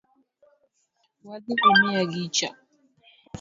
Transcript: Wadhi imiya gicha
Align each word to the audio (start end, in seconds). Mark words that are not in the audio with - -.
Wadhi 1.27 1.53
imiya 1.71 2.03
gicha 2.11 2.49